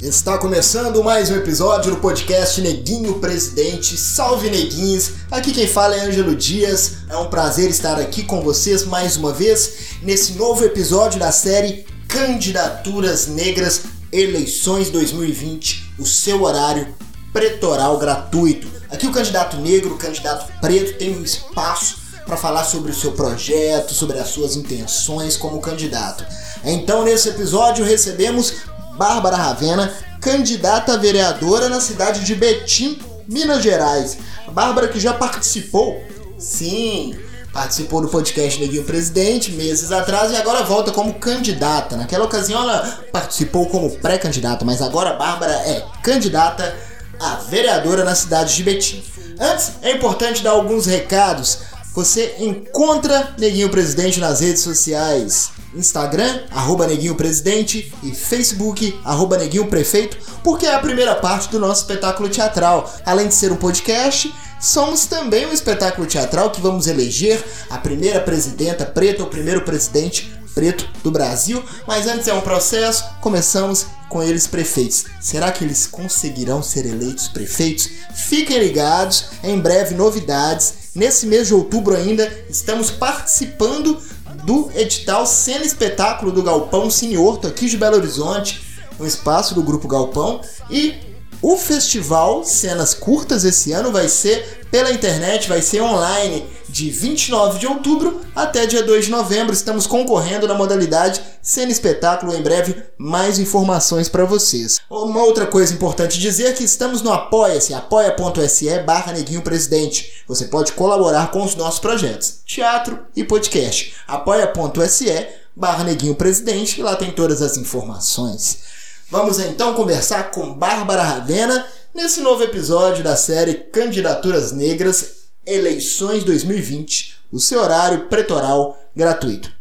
Está 0.00 0.38
começando 0.38 1.04
mais 1.04 1.30
um 1.30 1.36
episódio 1.36 1.90
do 1.90 1.98
podcast 1.98 2.58
Neguinho 2.62 3.18
Presidente. 3.18 3.98
Salve 3.98 4.48
Neguinhos! 4.48 5.10
Aqui 5.30 5.52
quem 5.52 5.66
fala 5.66 5.94
é 5.94 6.00
Ângelo 6.00 6.34
Dias. 6.34 6.92
É 7.06 7.18
um 7.18 7.28
prazer 7.28 7.68
estar 7.68 8.00
aqui 8.00 8.22
com 8.22 8.40
vocês 8.40 8.86
mais 8.86 9.18
uma 9.18 9.30
vez 9.30 9.98
nesse 10.00 10.32
novo 10.32 10.64
episódio 10.64 11.20
da 11.20 11.30
série 11.30 11.84
Candidaturas 12.08 13.26
Negras 13.26 13.82
Eleições 14.10 14.88
2020, 14.88 15.92
o 15.98 16.06
seu 16.06 16.44
horário 16.44 16.88
pretoral 17.30 17.98
gratuito. 17.98 18.68
Aqui 18.88 19.06
o 19.06 19.12
candidato 19.12 19.58
negro, 19.58 19.96
o 19.96 19.98
candidato 19.98 20.50
preto 20.62 20.96
tem 20.96 21.14
um 21.14 21.22
espaço 21.22 22.00
para 22.24 22.38
falar 22.38 22.64
sobre 22.64 22.90
o 22.90 22.94
seu 22.94 23.12
projeto, 23.12 23.92
sobre 23.92 24.18
as 24.18 24.28
suas 24.28 24.56
intenções 24.56 25.36
como 25.36 25.60
candidato. 25.60 26.24
Então, 26.64 27.04
nesse 27.04 27.28
episódio, 27.28 27.84
recebemos 27.84 28.54
Bárbara 29.00 29.34
Ravena, 29.34 29.90
candidata 30.20 30.92
a 30.92 30.96
vereadora 30.98 31.70
na 31.70 31.80
cidade 31.80 32.22
de 32.22 32.34
Betim, 32.34 32.98
Minas 33.26 33.62
Gerais. 33.62 34.18
A 34.46 34.50
Bárbara 34.50 34.88
que 34.88 35.00
já 35.00 35.14
participou, 35.14 36.04
sim, 36.38 37.18
participou 37.50 38.02
do 38.02 38.08
podcast 38.08 38.60
Neguinho 38.60 38.84
Presidente 38.84 39.52
meses 39.52 39.90
atrás 39.90 40.32
e 40.32 40.36
agora 40.36 40.64
volta 40.64 40.92
como 40.92 41.14
candidata. 41.14 41.96
Naquela 41.96 42.26
ocasião 42.26 42.60
ela 42.60 43.00
participou 43.10 43.64
como 43.70 43.88
pré-candidata, 43.88 44.66
mas 44.66 44.82
agora 44.82 45.12
a 45.12 45.16
Bárbara 45.16 45.52
é 45.52 45.82
candidata 46.02 46.76
a 47.18 47.36
vereadora 47.36 48.04
na 48.04 48.14
cidade 48.14 48.54
de 48.54 48.62
Betim. 48.62 49.02
Antes, 49.40 49.72
é 49.80 49.92
importante 49.92 50.42
dar 50.42 50.50
alguns 50.50 50.84
recados. 50.84 51.60
Você 51.94 52.36
encontra 52.38 53.34
Neguinho 53.36 53.68
Presidente 53.68 54.20
nas 54.20 54.40
redes 54.40 54.62
sociais. 54.62 55.50
Instagram, 55.74 56.42
arroba 56.50 56.86
Neguinho 56.86 57.14
Presidente 57.14 57.92
e 58.02 58.12
Facebook, 58.12 58.98
arroba 59.04 59.38
Neguinho 59.38 59.66
Prefeito, 59.66 60.16
porque 60.42 60.66
é 60.66 60.74
a 60.74 60.80
primeira 60.80 61.14
parte 61.14 61.48
do 61.48 61.58
nosso 61.58 61.82
espetáculo 61.82 62.28
teatral. 62.28 62.92
Além 63.04 63.28
de 63.28 63.34
ser 63.34 63.52
um 63.52 63.56
podcast, 63.56 64.32
somos 64.60 65.06
também 65.06 65.46
um 65.46 65.52
espetáculo 65.52 66.06
teatral 66.06 66.50
que 66.50 66.60
vamos 66.60 66.86
eleger 66.86 67.42
a 67.68 67.78
primeira 67.78 68.20
presidenta 68.20 68.84
preta, 68.84 69.22
o 69.22 69.28
primeiro 69.28 69.62
presidente 69.62 70.32
preto 70.54 70.88
do 71.02 71.10
Brasil. 71.10 71.62
Mas 71.86 72.06
antes 72.06 72.26
é 72.26 72.34
um 72.34 72.40
processo, 72.40 73.04
começamos 73.20 73.86
com 74.08 74.22
eles 74.22 74.46
prefeitos. 74.46 75.04
Será 75.20 75.52
que 75.52 75.64
eles 75.64 75.86
conseguirão 75.86 76.62
ser 76.62 76.84
eleitos 76.84 77.28
prefeitos? 77.28 77.88
Fiquem 78.14 78.58
ligados, 78.58 79.26
em 79.42 79.58
breve 79.58 79.94
novidades. 79.94 80.79
Nesse 80.94 81.26
mês 81.26 81.46
de 81.46 81.54
outubro 81.54 81.94
ainda 81.94 82.30
estamos 82.48 82.90
participando 82.90 83.96
do 84.44 84.70
edital 84.74 85.24
Cena 85.24 85.64
Espetáculo 85.64 86.32
do 86.32 86.42
Galpão 86.42 86.90
Siniorto 86.90 87.46
aqui 87.46 87.68
de 87.68 87.76
Belo 87.76 87.96
Horizonte, 87.96 88.60
um 88.98 89.06
espaço 89.06 89.54
do 89.54 89.62
Grupo 89.62 89.86
Galpão. 89.86 90.40
E 90.68 91.09
o 91.42 91.56
festival 91.56 92.44
Cenas 92.44 92.92
Curtas 92.92 93.44
esse 93.44 93.72
ano 93.72 93.90
vai 93.90 94.08
ser 94.08 94.60
pela 94.70 94.92
internet, 94.92 95.48
vai 95.48 95.62
ser 95.62 95.80
online 95.80 96.46
de 96.68 96.90
29 96.90 97.58
de 97.58 97.66
outubro 97.66 98.20
até 98.36 98.66
dia 98.66 98.82
2 98.82 99.06
de 99.06 99.10
novembro. 99.10 99.52
Estamos 99.52 99.86
concorrendo 99.86 100.46
na 100.46 100.54
modalidade 100.54 101.20
Cena 101.42 101.72
Espetáculo. 101.72 102.34
Em 102.34 102.42
breve, 102.42 102.80
mais 102.96 103.38
informações 103.38 104.08
para 104.08 104.24
vocês. 104.24 104.78
Uma 104.88 105.22
outra 105.24 105.46
coisa 105.46 105.74
importante 105.74 106.20
dizer 106.20 106.48
é 106.48 106.52
que 106.52 106.62
estamos 106.62 107.02
no 107.02 107.12
Apoia-se, 107.12 107.74
apoia.se 107.74 108.78
barra 108.80 109.12
Neguinho 109.12 109.42
Presidente. 109.42 110.22
Você 110.28 110.44
pode 110.44 110.72
colaborar 110.72 111.30
com 111.30 111.42
os 111.42 111.56
nossos 111.56 111.80
projetos, 111.80 112.40
teatro 112.46 112.98
e 113.16 113.24
podcast. 113.24 113.94
apoia.se 114.06 115.26
barra 115.56 115.84
Neguinho 115.84 116.14
Presidente, 116.14 116.80
lá 116.80 116.94
tem 116.94 117.10
todas 117.10 117.42
as 117.42 117.56
informações. 117.56 118.79
Vamos 119.10 119.40
então 119.40 119.74
conversar 119.74 120.30
com 120.30 120.54
Bárbara 120.54 121.02
Ravena 121.02 121.66
nesse 121.92 122.20
novo 122.20 122.44
episódio 122.44 123.02
da 123.02 123.16
série 123.16 123.54
Candidaturas 123.54 124.52
Negras 124.52 125.24
Eleições 125.44 126.22
2020, 126.22 127.18
o 127.32 127.40
seu 127.40 127.60
horário 127.60 128.06
pretoral 128.06 128.78
gratuito. 128.94 129.52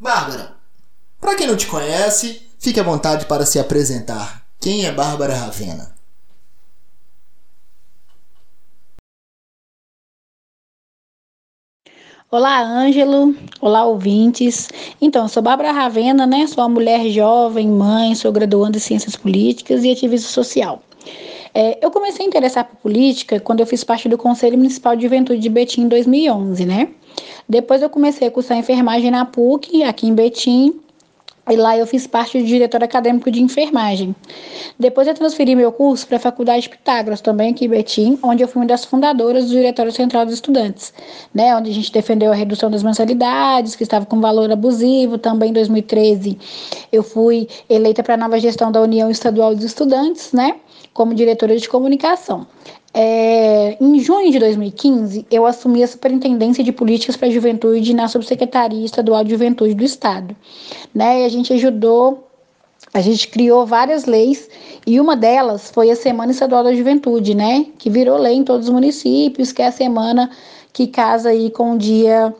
Bárbara, 0.00 0.56
para 1.20 1.36
quem 1.36 1.46
não 1.46 1.56
te 1.56 1.68
conhece, 1.68 2.42
fique 2.58 2.80
à 2.80 2.82
vontade 2.82 3.26
para 3.26 3.46
se 3.46 3.60
apresentar. 3.60 4.44
Quem 4.58 4.84
é 4.84 4.90
Bárbara 4.90 5.36
Ravena? 5.36 5.94
Olá, 12.34 12.62
Ângelo. 12.62 13.36
Olá, 13.60 13.84
ouvintes. 13.84 14.70
Então, 15.02 15.28
sou 15.28 15.42
Bárbara 15.42 15.70
Ravena, 15.70 16.26
né? 16.26 16.46
Sou 16.46 16.64
uma 16.64 16.70
mulher 16.70 17.06
jovem, 17.10 17.68
mãe, 17.68 18.14
sou 18.14 18.32
graduanda 18.32 18.78
em 18.78 18.80
Ciências 18.80 19.14
Políticas 19.14 19.84
e 19.84 19.92
Ativismo 19.92 20.30
Social. 20.30 20.82
É, 21.52 21.78
eu 21.84 21.90
comecei 21.90 22.24
a 22.24 22.28
interessar 22.28 22.64
por 22.64 22.76
política 22.76 23.38
quando 23.38 23.60
eu 23.60 23.66
fiz 23.66 23.84
parte 23.84 24.08
do 24.08 24.16
Conselho 24.16 24.56
Municipal 24.56 24.96
de 24.96 25.02
Juventude 25.02 25.42
de 25.42 25.50
Betim 25.50 25.82
em 25.82 25.88
2011, 25.88 26.64
né? 26.64 26.88
Depois 27.46 27.82
eu 27.82 27.90
comecei 27.90 28.28
a 28.28 28.30
cursar 28.30 28.56
enfermagem 28.56 29.10
na 29.10 29.26
PUC, 29.26 29.82
aqui 29.82 30.06
em 30.06 30.14
Betim, 30.14 30.80
e 31.50 31.56
lá 31.56 31.76
eu 31.76 31.86
fiz 31.86 32.06
parte 32.06 32.38
do 32.38 32.44
diretor 32.44 32.84
acadêmico 32.84 33.30
de 33.30 33.42
enfermagem. 33.42 34.14
Depois 34.78 35.08
eu 35.08 35.14
transferi 35.14 35.56
meu 35.56 35.72
curso 35.72 36.06
para 36.06 36.16
a 36.16 36.20
Faculdade 36.20 36.68
Pitágoras, 36.68 37.20
também 37.20 37.50
aqui 37.50 37.64
em 37.64 37.68
Betim, 37.68 38.18
onde 38.22 38.42
eu 38.42 38.48
fui 38.48 38.60
uma 38.60 38.66
das 38.66 38.84
fundadoras 38.84 39.46
do 39.46 39.50
Diretório 39.50 39.90
Central 39.90 40.24
dos 40.24 40.34
Estudantes, 40.34 40.94
né, 41.34 41.54
onde 41.56 41.70
a 41.70 41.74
gente 41.74 41.90
defendeu 41.90 42.30
a 42.30 42.34
redução 42.34 42.70
das 42.70 42.82
mensalidades, 42.82 43.74
que 43.74 43.82
estava 43.82 44.06
com 44.06 44.20
valor 44.20 44.50
abusivo. 44.52 45.18
Também 45.18 45.50
em 45.50 45.52
2013 45.52 46.38
eu 46.92 47.02
fui 47.02 47.48
eleita 47.68 48.02
para 48.02 48.14
a 48.14 48.16
nova 48.16 48.38
gestão 48.38 48.70
da 48.70 48.80
União 48.80 49.10
Estadual 49.10 49.54
dos 49.54 49.64
Estudantes, 49.64 50.32
né, 50.32 50.56
como 50.94 51.12
diretora 51.12 51.56
de 51.56 51.68
comunicação. 51.68 52.46
É, 52.94 53.78
em 53.80 53.98
junho 54.00 54.30
de 54.30 54.38
2015, 54.38 55.26
eu 55.30 55.46
assumi 55.46 55.82
a 55.82 55.88
Superintendência 55.88 56.62
de 56.62 56.72
Políticas 56.72 57.16
para 57.16 57.28
a 57.28 57.30
Juventude 57.30 57.94
na 57.94 58.06
Subsecretaria 58.06 58.84
Estadual 58.84 59.24
de 59.24 59.30
Juventude 59.30 59.74
do 59.74 59.84
Estado. 59.84 60.36
Né? 60.94 61.22
E 61.22 61.24
a 61.24 61.28
gente 61.28 61.52
ajudou, 61.54 62.28
a 62.92 63.00
gente 63.00 63.28
criou 63.28 63.64
várias 63.64 64.04
leis 64.04 64.48
e 64.86 65.00
uma 65.00 65.16
delas 65.16 65.70
foi 65.70 65.90
a 65.90 65.96
Semana 65.96 66.32
Estadual 66.32 66.64
da 66.64 66.74
Juventude, 66.74 67.34
né? 67.34 67.66
que 67.78 67.88
virou 67.88 68.18
lei 68.18 68.34
em 68.34 68.44
todos 68.44 68.68
os 68.68 68.72
municípios, 68.72 69.52
que 69.52 69.62
é 69.62 69.68
a 69.68 69.72
semana 69.72 70.30
que 70.70 70.86
casa 70.86 71.30
aí 71.30 71.50
com 71.50 71.74
o 71.74 71.78
Dia 71.78 72.34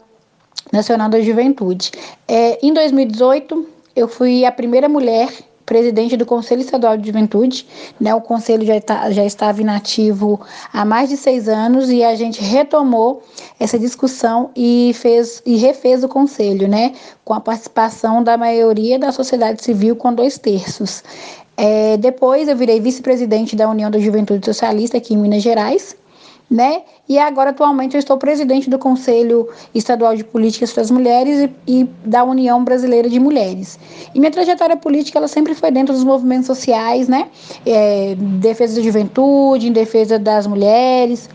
Nacional 0.71 1.09
da 1.09 1.21
Juventude. 1.21 1.93
É, 2.29 2.59
em 2.65 2.75
2018, 2.75 3.67
eu 3.97 4.07
fui 4.07 4.45
a 4.45 4.53
primeira 4.53 4.89
mulher 4.89 5.31
presidente 5.73 6.19
do 6.19 6.27
Conselho 6.27 6.61
Estadual 6.61 6.99
de 6.99 7.07
Juventude. 7.07 7.67
Né? 7.99 8.15
O 8.15 8.21
conselho 8.21 8.67
já, 8.67 8.79
tá, 8.79 9.11
já 9.11 9.25
estava 9.25 9.63
inativo 9.63 10.39
há 10.71 10.85
mais 10.85 11.09
de 11.09 11.17
seis 11.17 11.49
anos 11.49 11.89
e 11.89 12.05
a 12.05 12.15
gente 12.15 12.43
retomou 12.43 13.23
essa 13.59 13.79
discussão 13.79 14.51
e 14.55 14.93
fez 14.95 15.43
e 15.47 15.57
refez 15.57 16.05
o 16.05 16.09
conselho, 16.09 16.69
né? 16.69 16.93
Com 17.25 17.33
a 17.33 17.41
participação 17.41 18.23
da 18.23 18.37
maioria 18.37 18.99
da 18.99 19.11
sociedade 19.13 19.65
civil, 19.65 19.97
com 19.97 20.13
dois 20.13 20.37
terços. 20.37 21.03
É, 21.57 21.97
depois 21.97 22.49
eu 22.49 22.57
virei 22.57 22.79
vice-presidente 22.79 23.57
da 23.57 23.67
União 23.67 23.91
da 23.91 23.99
Juventude 23.99 24.45
Socialista 24.45 24.99
aqui 24.99 25.15
em 25.15 25.17
Minas 25.17 25.43
Gerais 25.43 25.97
né? 26.53 26.83
E 27.09 27.19
agora, 27.19 27.51
atualmente, 27.51 27.95
eu 27.95 27.99
estou 27.99 28.19
presidente 28.19 28.69
do 28.69 28.79
Conselho 28.79 29.49
Estadual 29.75 30.15
de 30.15 30.23
Políticas 30.23 30.71
para 30.71 30.83
as 30.83 30.91
Mulheres 30.91 31.51
e, 31.67 31.81
e, 31.81 31.85
da 32.05 32.23
União 32.23 32.63
Brasileira 32.63 33.09
de 33.09 33.19
Mulheres. 33.19 33.79
E 34.15 34.21
minha 34.21 34.31
trajetória 34.31 34.77
política, 34.77 35.19
ela 35.19 35.29
sempre 35.29 35.55
foi 35.55 35.71
dentro 35.71 35.95
dos 35.95 36.05
movimentos 36.05 36.47
sociais, 36.47 37.09
né? 37.09 37.31
É, 37.65 38.15
defesa 38.17 38.77
da 38.77 38.83
juventude, 38.83 39.69
em 39.69 39.73
defesa 39.73 40.19
das 40.19 40.47
mulheres, 40.47 41.31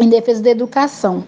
em 0.00 0.08
defesa 0.08 0.40
da 0.40 0.50
educação. 0.50 1.24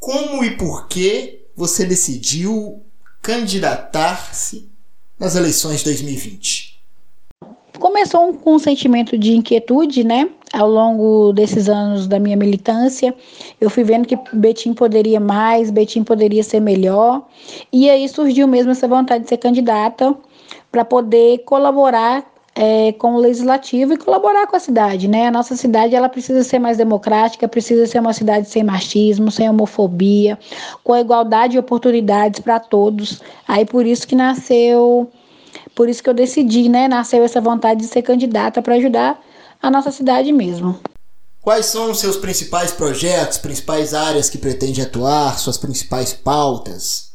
Como 0.00 0.42
e 0.42 0.50
por 0.56 0.88
que 0.88 1.44
você 1.54 1.84
decidiu 1.84 2.82
candidatar-se 3.22 4.68
nas 5.16 5.36
eleições 5.36 5.78
de 5.78 5.84
2020? 5.84 6.76
Começou 7.78 8.34
com 8.34 8.56
um 8.56 8.58
sentimento 8.58 9.16
de 9.16 9.32
inquietude, 9.32 10.02
né? 10.02 10.28
Ao 10.52 10.68
longo 10.68 11.32
desses 11.32 11.68
anos 11.68 12.06
da 12.06 12.20
minha 12.20 12.36
militância, 12.36 13.14
eu 13.60 13.68
fui 13.68 13.82
vendo 13.82 14.06
que 14.06 14.16
Betim 14.32 14.74
poderia 14.74 15.18
mais, 15.18 15.70
Betim 15.70 16.04
poderia 16.04 16.42
ser 16.42 16.60
melhor. 16.60 17.26
E 17.72 17.90
aí 17.90 18.08
surgiu 18.08 18.46
mesmo 18.46 18.70
essa 18.70 18.86
vontade 18.86 19.24
de 19.24 19.28
ser 19.28 19.38
candidata 19.38 20.14
para 20.70 20.84
poder 20.84 21.38
colaborar 21.38 22.24
é, 22.54 22.92
com 22.92 23.14
o 23.14 23.18
legislativo 23.18 23.92
e 23.92 23.96
colaborar 23.98 24.46
com 24.46 24.56
a 24.56 24.60
cidade, 24.60 25.06
né? 25.08 25.26
A 25.26 25.30
nossa 25.30 25.54
cidade 25.54 25.94
ela 25.94 26.08
precisa 26.08 26.42
ser 26.42 26.58
mais 26.58 26.78
democrática, 26.78 27.46
precisa 27.46 27.86
ser 27.86 27.98
uma 27.98 28.14
cidade 28.14 28.48
sem 28.48 28.64
machismo, 28.64 29.30
sem 29.30 29.48
homofobia, 29.50 30.38
com 30.82 30.96
igualdade 30.96 31.52
de 31.52 31.58
oportunidades 31.58 32.40
para 32.40 32.58
todos. 32.58 33.20
Aí 33.46 33.66
por 33.66 33.84
isso 33.84 34.08
que 34.08 34.14
nasceu 34.14 35.10
por 35.74 35.90
isso 35.90 36.02
que 36.02 36.08
eu 36.08 36.14
decidi, 36.14 36.70
né? 36.70 36.88
Nasceu 36.88 37.22
essa 37.22 37.40
vontade 37.40 37.80
de 37.80 37.86
ser 37.86 38.00
candidata 38.00 38.62
para 38.62 38.76
ajudar 38.76 39.20
a 39.62 39.70
nossa 39.70 39.90
cidade 39.90 40.32
mesmo. 40.32 40.78
Quais 41.40 41.66
são 41.66 41.90
os 41.90 41.98
seus 41.98 42.16
principais 42.16 42.72
projetos, 42.72 43.38
principais 43.38 43.94
áreas 43.94 44.28
que 44.28 44.38
pretende 44.38 44.82
atuar, 44.82 45.38
suas 45.38 45.56
principais 45.56 46.12
pautas? 46.12 47.12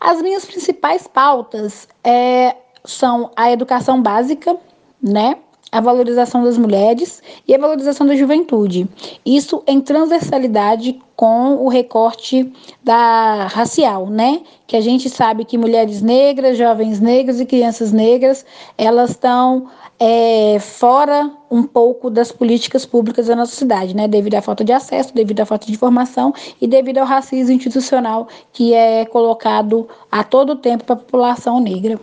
As 0.00 0.20
minhas 0.22 0.44
principais 0.44 1.06
pautas 1.06 1.86
é 2.02 2.56
são 2.86 3.30
a 3.34 3.50
educação 3.50 4.02
básica, 4.02 4.56
né? 5.02 5.38
a 5.74 5.80
valorização 5.80 6.44
das 6.44 6.56
mulheres 6.56 7.20
e 7.48 7.52
a 7.52 7.58
valorização 7.58 8.06
da 8.06 8.14
juventude. 8.14 8.88
Isso 9.26 9.60
em 9.66 9.80
transversalidade 9.80 11.00
com 11.16 11.56
o 11.56 11.68
recorte 11.68 12.52
da 12.84 13.48
racial, 13.48 14.06
né? 14.06 14.42
Que 14.68 14.76
a 14.76 14.80
gente 14.80 15.10
sabe 15.10 15.44
que 15.44 15.58
mulheres 15.58 16.00
negras, 16.00 16.56
jovens 16.56 17.00
negros 17.00 17.40
e 17.40 17.44
crianças 17.44 17.90
negras, 17.90 18.46
elas 18.78 19.10
estão 19.10 19.68
é, 19.98 20.58
fora 20.58 21.30
um 21.50 21.62
pouco 21.62 22.10
das 22.10 22.32
políticas 22.32 22.84
públicas 22.84 23.26
da 23.26 23.36
nossa 23.36 23.54
cidade, 23.54 23.94
né? 23.94 24.08
Devido 24.08 24.34
à 24.34 24.42
falta 24.42 24.64
de 24.64 24.72
acesso, 24.72 25.14
devido 25.14 25.40
à 25.40 25.46
falta 25.46 25.66
de 25.66 25.72
informação 25.72 26.34
e 26.60 26.66
devido 26.66 26.98
ao 26.98 27.06
racismo 27.06 27.54
institucional 27.54 28.28
que 28.52 28.74
é 28.74 29.04
colocado 29.06 29.88
a 30.10 30.24
todo 30.24 30.56
tempo 30.56 30.84
para 30.84 30.94
a 30.94 30.98
população 30.98 31.60
negra. 31.60 31.98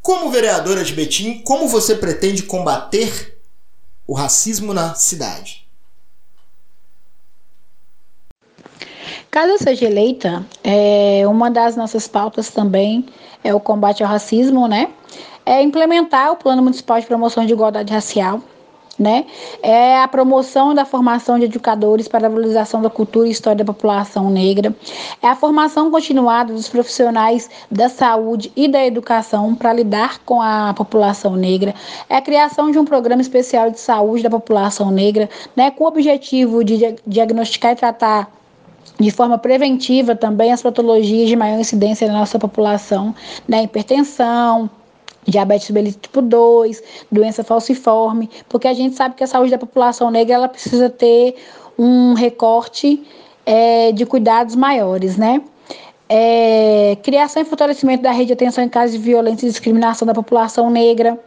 Como 0.00 0.30
vereadora 0.30 0.82
de 0.82 0.92
Betim, 0.92 1.42
como 1.44 1.68
você 1.68 1.94
pretende 1.94 2.42
combater 2.42 3.38
o 4.06 4.14
racismo 4.14 4.74
na 4.74 4.94
cidade? 4.94 5.62
Caso 9.30 9.52
eu 9.52 9.58
seja 9.58 9.86
eleita, 9.86 10.44
é, 10.62 11.22
uma 11.26 11.50
das 11.50 11.76
nossas 11.76 12.06
pautas 12.08 12.50
também 12.50 13.06
é 13.42 13.54
o 13.54 13.60
combate 13.60 14.02
ao 14.02 14.08
racismo, 14.08 14.66
né? 14.66 14.92
É 15.44 15.62
implementar 15.62 16.32
o 16.32 16.36
Plano 16.36 16.62
Municipal 16.62 17.00
de 17.00 17.06
Promoção 17.06 17.44
de 17.44 17.52
Igualdade 17.52 17.92
Racial, 17.92 18.40
né? 18.98 19.24
É 19.62 19.98
a 19.98 20.06
promoção 20.06 20.74
da 20.74 20.84
formação 20.84 21.38
de 21.38 21.46
educadores 21.46 22.06
para 22.06 22.26
a 22.26 22.30
valorização 22.30 22.82
da 22.82 22.90
cultura 22.90 23.26
e 23.26 23.30
história 23.30 23.64
da 23.64 23.72
população 23.72 24.30
negra. 24.30 24.74
É 25.20 25.28
a 25.28 25.34
formação 25.34 25.90
continuada 25.90 26.52
dos 26.52 26.68
profissionais 26.68 27.50
da 27.70 27.88
saúde 27.88 28.52
e 28.54 28.68
da 28.68 28.84
educação 28.84 29.54
para 29.54 29.72
lidar 29.72 30.20
com 30.20 30.40
a 30.40 30.72
população 30.74 31.34
negra. 31.34 31.74
É 32.08 32.16
a 32.16 32.22
criação 32.22 32.70
de 32.70 32.78
um 32.78 32.84
programa 32.84 33.22
especial 33.22 33.70
de 33.70 33.80
saúde 33.80 34.22
da 34.22 34.30
população 34.30 34.90
negra, 34.90 35.28
né, 35.56 35.70
com 35.70 35.84
o 35.84 35.88
objetivo 35.88 36.62
de 36.62 36.96
diagnosticar 37.06 37.72
e 37.72 37.76
tratar 37.76 38.30
de 39.00 39.10
forma 39.10 39.38
preventiva 39.38 40.14
também 40.14 40.52
as 40.52 40.62
patologias 40.62 41.28
de 41.28 41.34
maior 41.34 41.58
incidência 41.58 42.06
na 42.06 42.20
nossa 42.20 42.38
população, 42.38 43.14
né, 43.48 43.64
hipertensão, 43.64 44.70
diabetes 45.26 45.70
tipo 46.00 46.20
2, 46.20 46.82
doença 47.10 47.44
falciforme, 47.44 48.28
porque 48.48 48.68
a 48.68 48.74
gente 48.74 48.96
sabe 48.96 49.14
que 49.14 49.24
a 49.24 49.26
saúde 49.26 49.50
da 49.50 49.58
população 49.58 50.10
negra 50.10 50.34
ela 50.34 50.48
precisa 50.48 50.90
ter 50.90 51.36
um 51.78 52.14
recorte 52.14 53.02
é, 53.46 53.92
de 53.92 54.04
cuidados 54.06 54.54
maiores, 54.54 55.16
né? 55.16 55.42
É, 56.08 56.96
criação 57.02 57.40
e 57.40 57.44
fortalecimento 57.44 58.02
da 58.02 58.10
rede 58.10 58.26
de 58.26 58.32
atenção 58.34 58.62
em 58.62 58.68
casos 58.68 58.96
de 58.96 59.02
violência 59.02 59.46
e 59.46 59.48
discriminação 59.48 60.06
da 60.06 60.12
população 60.12 60.68
negra, 60.68 61.18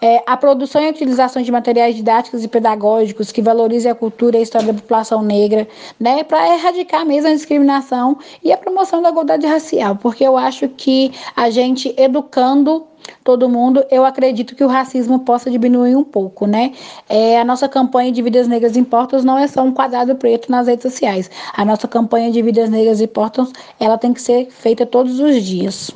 é, 0.00 0.22
a 0.26 0.36
produção 0.36 0.80
e 0.82 0.88
utilização 0.88 1.42
de 1.42 1.52
materiais 1.52 1.94
didáticos 1.94 2.42
e 2.42 2.48
pedagógicos 2.48 3.30
que 3.30 3.42
valorizem 3.42 3.90
a 3.90 3.94
cultura 3.94 4.36
e 4.36 4.40
a 4.40 4.42
história 4.42 4.72
da 4.72 4.80
população 4.80 5.22
negra, 5.22 5.68
né, 5.98 6.24
para 6.24 6.54
erradicar 6.54 7.04
mesmo 7.04 7.28
a 7.28 7.34
discriminação 7.34 8.18
e 8.42 8.52
a 8.52 8.56
promoção 8.56 9.02
da 9.02 9.10
igualdade 9.10 9.46
racial, 9.46 9.96
porque 9.96 10.24
eu 10.24 10.36
acho 10.36 10.68
que 10.68 11.12
a 11.36 11.50
gente 11.50 11.94
educando 11.98 12.86
todo 13.22 13.48
mundo, 13.48 13.84
eu 13.90 14.04
acredito 14.04 14.54
que 14.54 14.64
o 14.64 14.68
racismo 14.68 15.20
possa 15.20 15.50
diminuir 15.50 15.96
um 15.96 16.04
pouco, 16.04 16.46
né? 16.46 16.72
É, 17.08 17.40
a 17.40 17.44
nossa 17.44 17.68
campanha 17.68 18.12
de 18.12 18.22
Vidas 18.22 18.48
Negras 18.48 18.76
Importam 18.76 19.22
não 19.22 19.38
é 19.38 19.46
só 19.46 19.62
um 19.62 19.72
quadrado 19.72 20.14
preto 20.16 20.50
nas 20.50 20.66
redes 20.66 20.82
sociais. 20.82 21.30
A 21.54 21.64
nossa 21.64 21.86
campanha 21.86 22.30
de 22.30 22.42
Vidas 22.42 22.70
Negras 22.70 23.00
Importam, 23.00 23.50
ela 23.78 23.98
tem 23.98 24.12
que 24.12 24.22
ser 24.22 24.48
feita 24.50 24.84
todos 24.86 25.20
os 25.20 25.42
dias. 25.42 25.90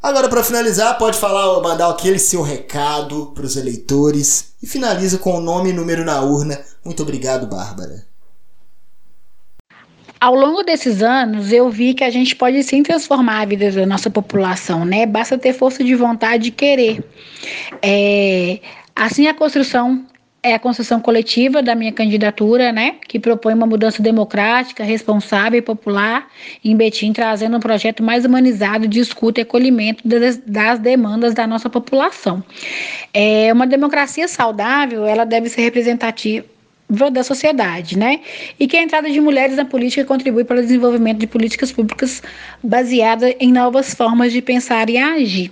Agora, 0.00 0.28
para 0.28 0.44
finalizar, 0.44 0.96
pode 0.96 1.18
falar, 1.18 1.60
mandar 1.60 1.90
aquele 1.90 2.20
seu 2.20 2.40
recado 2.40 3.32
para 3.34 3.44
os 3.44 3.56
eleitores 3.56 4.52
e 4.62 4.66
finaliza 4.66 5.18
com 5.18 5.34
o 5.34 5.40
nome 5.40 5.70
e 5.70 5.72
número 5.72 6.04
na 6.04 6.20
urna. 6.20 6.58
Muito 6.84 7.02
obrigado, 7.02 7.48
Bárbara. 7.48 8.06
Ao 10.20 10.34
longo 10.34 10.64
desses 10.64 11.02
anos, 11.02 11.52
eu 11.52 11.70
vi 11.70 11.94
que 11.94 12.02
a 12.02 12.10
gente 12.10 12.34
pode 12.34 12.62
sim 12.64 12.82
transformar 12.82 13.42
a 13.42 13.44
vida 13.44 13.70
da 13.70 13.86
nossa 13.86 14.10
população, 14.10 14.84
né? 14.84 15.06
Basta 15.06 15.38
ter 15.38 15.52
força 15.52 15.84
de 15.84 15.94
vontade 15.94 16.48
e 16.48 16.50
querer. 16.50 17.04
É, 17.80 18.58
assim, 18.96 19.28
a 19.28 19.34
construção 19.34 20.04
é 20.42 20.54
a 20.54 20.58
construção 20.58 21.00
coletiva 21.00 21.62
da 21.62 21.74
minha 21.74 21.92
candidatura, 21.92 22.70
né, 22.70 22.96
que 23.08 23.18
propõe 23.18 23.54
uma 23.54 23.66
mudança 23.66 24.00
democrática, 24.00 24.84
responsável 24.84 25.58
e 25.58 25.62
popular 25.62 26.28
em 26.64 26.76
Betim, 26.76 27.12
trazendo 27.12 27.56
um 27.56 27.60
projeto 27.60 28.02
mais 28.04 28.24
humanizado 28.24 28.86
de 28.86 29.00
escuta 29.00 29.40
e 29.40 29.42
acolhimento 29.42 30.06
das, 30.06 30.36
das 30.38 30.78
demandas 30.78 31.34
da 31.34 31.46
nossa 31.46 31.68
população. 31.68 32.42
É, 33.12 33.52
uma 33.52 33.66
democracia 33.66 34.28
saudável, 34.28 35.04
ela 35.04 35.24
deve 35.24 35.48
ser 35.48 35.62
representativa 35.62 36.46
da 36.88 37.22
sociedade, 37.22 37.98
né? 37.98 38.20
E 38.58 38.66
que 38.66 38.76
a 38.76 38.82
entrada 38.82 39.10
de 39.10 39.20
mulheres 39.20 39.56
na 39.56 39.64
política 39.64 40.04
contribui 40.04 40.44
para 40.44 40.58
o 40.58 40.62
desenvolvimento 40.62 41.18
de 41.18 41.26
políticas 41.26 41.70
públicas 41.70 42.22
baseadas 42.62 43.34
em 43.38 43.52
novas 43.52 43.94
formas 43.94 44.32
de 44.32 44.40
pensar 44.40 44.88
e 44.88 44.96
agir. 44.96 45.50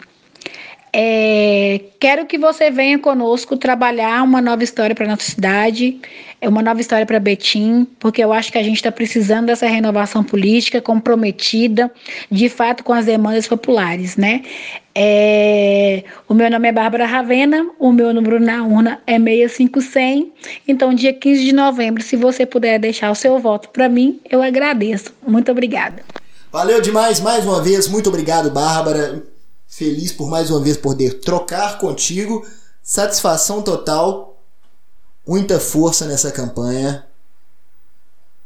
É, 0.99 1.79
quero 2.01 2.25
que 2.25 2.39
você 2.39 2.71
venha 2.71 2.99
conosco 2.99 3.55
trabalhar 3.55 4.23
uma 4.23 4.41
nova 4.41 4.65
história 4.65 4.95
para 4.95 5.07
nossa 5.07 5.25
cidade, 5.25 6.01
é 6.41 6.49
uma 6.49 6.63
nova 6.63 6.81
história 6.81 7.05
para 7.05 7.21
Betim, 7.21 7.87
porque 8.01 8.25
eu 8.25 8.33
acho 8.33 8.51
que 8.51 8.57
a 8.57 8.63
gente 8.63 8.77
está 8.77 8.91
precisando 8.91 9.45
dessa 9.45 9.67
renovação 9.67 10.25
política 10.25 10.81
comprometida, 10.81 11.93
de 12.31 12.49
fato, 12.49 12.83
com 12.83 12.95
as 12.95 13.05
demandas 13.05 13.47
populares, 13.47 14.17
né? 14.17 14.41
É, 14.95 16.03
o 16.27 16.33
meu 16.33 16.51
nome 16.51 16.67
é 16.67 16.73
Bárbara 16.73 17.05
Ravena, 17.05 17.67
o 17.79 17.93
meu 17.93 18.15
número 18.15 18.41
na 18.41 18.65
urna 18.65 18.99
é 19.07 19.19
65100. 19.19 20.33
Então, 20.67 20.95
dia 20.95 21.13
15 21.13 21.45
de 21.45 21.53
novembro, 21.53 22.03
se 22.03 22.17
você 22.17 22.47
puder 22.47 22.79
deixar 22.79 23.11
o 23.11 23.15
seu 23.15 23.39
voto 23.39 23.69
para 23.69 23.87
mim, 23.87 24.19
eu 24.31 24.43
agradeço. 24.43 25.13
Muito 25.29 25.53
obrigada. 25.53 26.03
Valeu 26.51 26.81
demais, 26.81 27.21
mais 27.21 27.45
uma 27.45 27.63
vez. 27.63 27.87
Muito 27.87 28.09
obrigado, 28.09 28.51
Bárbara. 28.51 29.36
Feliz 29.77 30.11
por 30.11 30.31
mais 30.31 30.51
uma 30.51 30.59
vez 30.59 30.79
poder 30.79 31.21
trocar 31.21 31.77
contigo. 31.77 32.47
Satisfação 32.83 33.61
total. 33.61 34.43
Muita 35.29 35.61
força 35.61 36.07
nessa 36.07 36.33
campanha. 36.33 37.05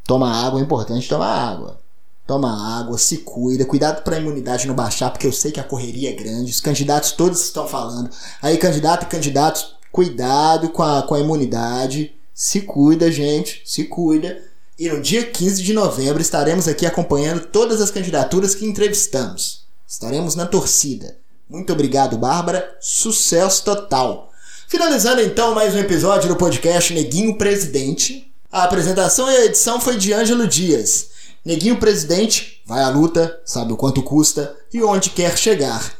Toma 0.04 0.28
água, 0.28 0.58
é 0.58 0.64
importante 0.64 1.08
tomar 1.08 1.32
água. 1.32 1.78
Toma 2.26 2.80
água, 2.80 2.98
se 2.98 3.18
cuida, 3.18 3.64
cuidado 3.64 4.02
para 4.02 4.16
a 4.16 4.18
imunidade 4.18 4.66
não 4.66 4.74
baixar, 4.74 5.08
porque 5.12 5.24
eu 5.24 5.32
sei 5.32 5.52
que 5.52 5.60
a 5.60 5.64
correria 5.64 6.10
é 6.10 6.14
grande. 6.14 6.50
Os 6.50 6.60
candidatos 6.60 7.12
todos 7.12 7.40
estão 7.40 7.68
falando. 7.68 8.10
Aí, 8.42 8.58
candidato 8.58 9.04
e 9.04 9.08
candidatos, 9.08 9.76
cuidado 9.92 10.70
com 10.70 10.82
a, 10.82 11.04
com 11.04 11.14
a 11.14 11.20
imunidade. 11.20 12.12
Se 12.34 12.62
cuida, 12.62 13.08
gente, 13.12 13.62
se 13.64 13.84
cuida. 13.84 14.42
E 14.76 14.88
no 14.88 15.00
dia 15.00 15.24
15 15.24 15.62
de 15.62 15.74
novembro 15.74 16.20
estaremos 16.20 16.66
aqui 16.66 16.86
acompanhando 16.86 17.46
todas 17.46 17.80
as 17.80 17.92
candidaturas 17.92 18.52
que 18.52 18.66
entrevistamos. 18.66 19.64
Estaremos 19.86 20.34
na 20.34 20.44
torcida. 20.44 21.19
Muito 21.50 21.72
obrigado, 21.72 22.16
Bárbara. 22.16 22.76
Sucesso 22.80 23.64
total. 23.64 24.30
Finalizando 24.68 25.20
então 25.20 25.52
mais 25.52 25.74
um 25.74 25.80
episódio 25.80 26.28
do 26.28 26.36
podcast 26.36 26.94
Neguinho 26.94 27.36
Presidente. 27.36 28.32
A 28.52 28.62
apresentação 28.62 29.28
e 29.28 29.36
a 29.36 29.44
edição 29.46 29.80
foi 29.80 29.96
de 29.96 30.12
Ângelo 30.12 30.46
Dias. 30.46 31.08
Neguinho 31.44 31.76
Presidente 31.80 32.62
vai 32.64 32.84
à 32.84 32.88
luta, 32.88 33.36
sabe 33.44 33.72
o 33.72 33.76
quanto 33.76 34.00
custa 34.00 34.56
e 34.72 34.80
onde 34.80 35.10
quer 35.10 35.36
chegar. 35.36 35.92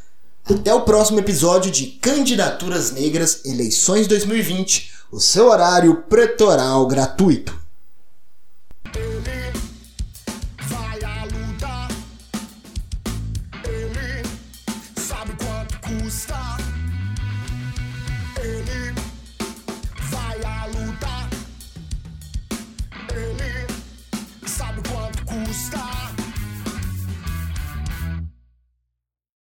Até 0.49 0.73
o 0.73 0.83
próximo 0.83 1.19
episódio 1.19 1.73
de 1.73 1.87
Candidaturas 1.87 2.93
Negras 2.93 3.45
Eleições 3.45 4.07
2020, 4.07 4.93
o 5.11 5.19
seu 5.19 5.49
horário 5.49 6.05
pretoral 6.09 6.87
gratuito. 6.87 7.60
Stop. 16.11 16.40